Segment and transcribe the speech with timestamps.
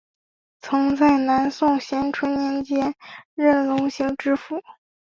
[0.59, 2.95] 曾在南宋咸淳年间
[3.35, 4.59] 任隆兴知府。